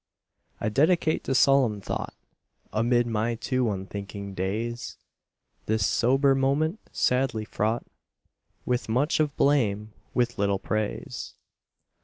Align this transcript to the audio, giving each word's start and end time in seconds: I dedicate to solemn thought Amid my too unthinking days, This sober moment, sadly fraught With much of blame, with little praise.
I 0.59 0.69
dedicate 0.69 1.23
to 1.25 1.35
solemn 1.35 1.79
thought 1.79 2.15
Amid 2.73 3.05
my 3.05 3.35
too 3.35 3.69
unthinking 3.69 4.33
days, 4.33 4.97
This 5.67 5.85
sober 5.85 6.33
moment, 6.33 6.79
sadly 6.91 7.45
fraught 7.45 7.85
With 8.65 8.89
much 8.89 9.19
of 9.19 9.37
blame, 9.37 9.93
with 10.15 10.39
little 10.39 10.57
praise. 10.57 11.35